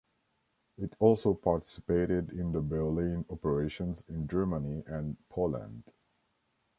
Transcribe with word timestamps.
It 0.79 0.95
also 0.97 1.35
participated 1.35 2.31
in 2.31 2.53
the 2.53 2.59
Berlin 2.59 3.23
operations 3.29 4.03
in 4.09 4.27
Germany 4.27 4.81
and 4.87 5.15
Poland. 5.29 5.83